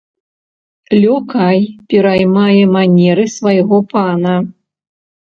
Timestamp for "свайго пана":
3.35-4.33